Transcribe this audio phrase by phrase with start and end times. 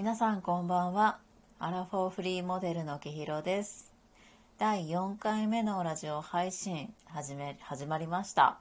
[0.00, 1.18] 皆さんこんばんは。
[1.58, 3.92] アラフォーフリーモデルのきひろです。
[4.56, 8.56] 第4回目のラジオ配信始め始まりました。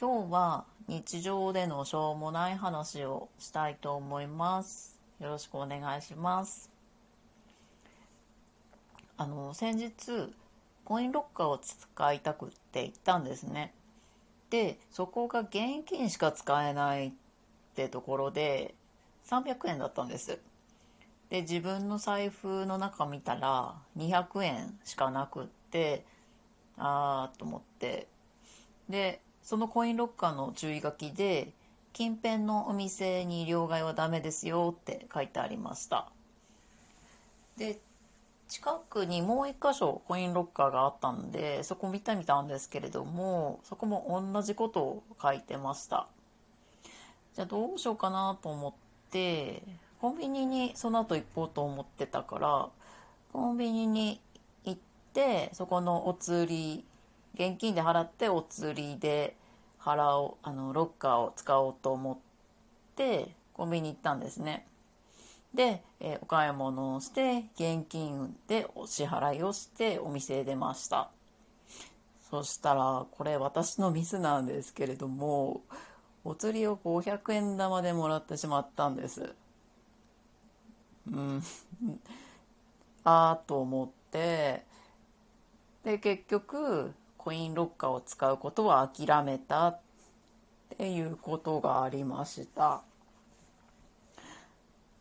[0.00, 4.98] 今日は日常でのしょうもない話をしたいと思います。
[5.20, 6.70] よろしくお願いします。
[9.18, 10.32] あの先日
[10.86, 13.74] コインロッカーを使いたくって行ったんですね。
[14.48, 17.12] でそこが現金しか使えないっ
[17.74, 18.74] てところで
[19.28, 20.38] 300円だったんです。
[21.28, 26.04] で自分の財布の中見たら200円しかなくって
[26.78, 28.08] ああと思って。
[28.88, 31.52] でそのコインロッカーの注意書きで
[31.92, 36.10] 近辺のお店に両替はダメですよって書いてありました。
[37.56, 37.78] で
[38.48, 46.08] 近くにもう一箇所コインロッカーがあったんでそこ見てみたんですけれどもそこも同じことを書いてました。
[47.34, 48.72] じゃあどうしようかなと思っ
[49.10, 49.62] て
[50.00, 52.68] コンビニにその後行こうと思ってたから
[53.32, 54.20] コンビニに
[54.64, 54.80] 行っ
[55.12, 56.84] てそこのお釣り
[57.34, 59.36] 現金で払ってお釣りで
[59.80, 62.16] 払おうあのロッカーを使おうと思っ
[62.96, 64.66] てコンビニ行ったんですね。
[65.54, 71.10] で、えー、お買い物をして現金でお支払いをしてお店へ出ました。
[72.30, 75.62] そしたらこれ私のミスなんですけれども
[76.28, 79.34] お釣りを500円玉でもらってしまったんです。
[81.10, 81.42] うん。
[83.02, 84.66] ああと思って。
[85.84, 89.80] で結局コインロッカーを使うことは諦めたっ
[90.76, 92.82] ていうことがありました。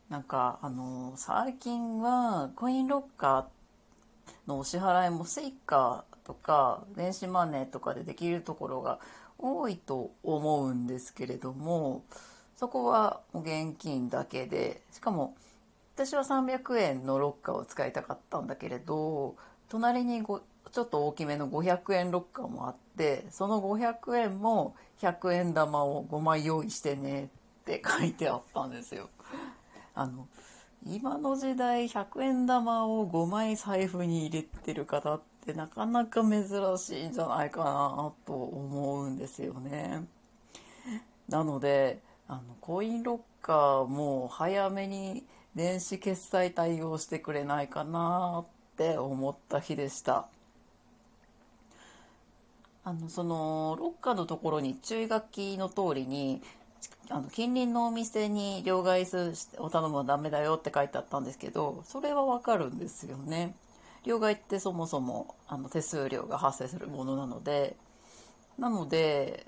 [0.08, 9.00] なんかあの最近はコインロッカーのお支払いも Suica とか電子マネーとかでできるところが
[9.40, 12.04] 多いと思うんですけれども
[12.56, 15.36] そこは現金だけでしかも
[15.96, 19.36] 私は300円のロッカーを使いたかったんだけれど
[19.70, 20.42] 隣にご
[20.72, 27.28] ちょっと大きめの500円ロッカーもあってその500円も100円玉を5枚用意してねっ
[27.66, 29.10] て書いてあったんですよ。
[29.94, 30.28] あの
[30.86, 36.44] 今の時代100円玉を5枚財布に入れてる方ってなかなか珍
[36.78, 40.06] しいんじゃないかなと思うんですよね。
[41.30, 45.26] なのであのコインロッカーも早めに
[45.56, 50.28] 電子決済対応してくれないかなって思った日でした。
[52.84, 56.42] あのそのロッカーのところに注意書きの通りに
[57.10, 63.56] あの近隣のお店に両替を頼むのはダメだよって書いてあったんですけどそれはわかるんですよね。
[64.08, 67.76] 両替ってそもそもあの手数料が発生するものなので
[68.58, 69.46] なので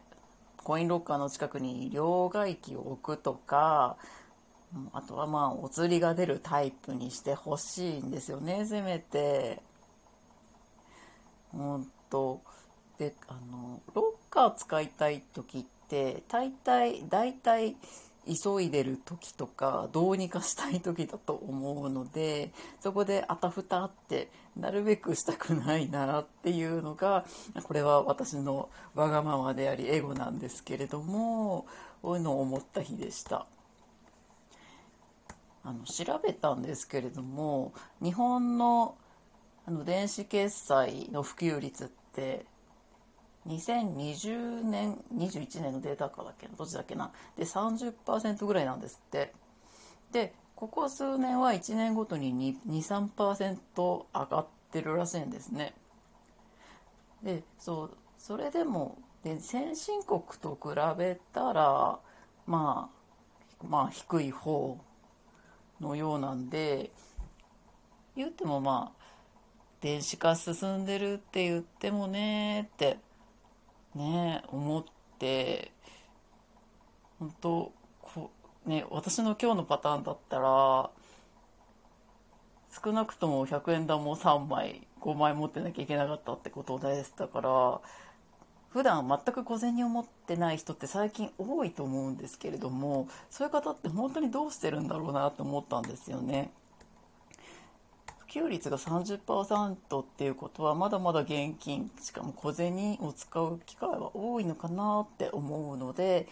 [0.58, 3.98] コインロッカーの近くに両替機を置くとか
[4.94, 9.62] あとはまあお釣りが出るタイプにしてほしいんですよねせめて。
[11.54, 12.42] うんと
[12.98, 17.76] であのロッカー使いたい時って大体大体
[18.36, 27.26] 急いでる時とかどうにかしたい時だと思うのでそこであたふたってなるべくしたくないなっていうのが
[27.64, 31.66] これは私のわがままでありエゴなんですけれども
[32.02, 33.46] こういうのを思った日でした。
[35.64, 38.96] あの調べたんですけれども日本の
[39.68, 42.46] あの電子決済の普及率って
[43.48, 47.12] 2020年21年のデータかだっけなどっちだっけな。
[47.38, 49.34] で30%ぐらいなんですって。
[50.12, 55.74] でここ数年は1年ごとに23%上がってるらしいんですね。
[57.24, 62.00] でそうそれでもで先進国と比べたら
[62.46, 62.90] ま
[63.62, 64.78] あまあ低い方
[65.82, 66.92] のようなんで
[68.16, 69.00] 言ってもまあ
[69.82, 73.00] 電子化進んでるって言ってもねって
[73.96, 74.84] ね思っ
[75.18, 75.72] て
[77.20, 78.32] 本当こ
[78.66, 80.90] ね私の今日のパターンだったら
[82.84, 87.82] 少なくとも100円玉を3枚5枚持ってなきゃいけなかったってことでしたから
[88.70, 96.52] 普段全く小銭を持ってない人って最近多いと思うんですけれどもそういう方って本当にどうしてるんだろうなと思ったんですよね。
[98.30, 106.28] 普及率が30%っていうことはまだまだ現金しかも小銭を使う機会は多いのかなって思うので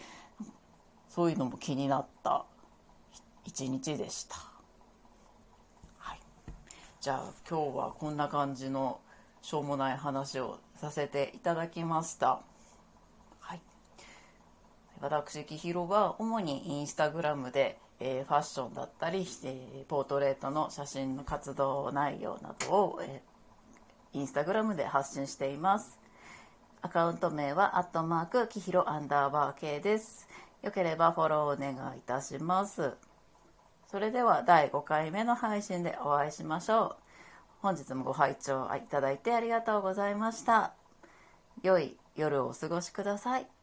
[1.08, 2.44] そういうのも気になった
[3.44, 4.36] 一日でした。
[5.98, 6.20] はい、
[7.00, 9.00] じゃあ今日はこんな感じの
[9.42, 12.42] しょうもない話をさせていただきました。
[15.00, 25.98] 私、きひろは主にインスタグラムで、えー、ファッションだったり、えー、ポートレートの写真の活動内容などを、えー、インスタグラムで発信しています。
[26.82, 30.28] アカウント名は、アットマーク、きひろアンダーバー K です。
[30.62, 32.94] よければフォローお願いいたします。
[33.90, 36.96] それでは第5回目の配信でお会いしましょう。
[37.62, 40.74] 本日もご拝聴いただいてありがとうございました。
[41.62, 43.57] 良い夜をお過ごしください。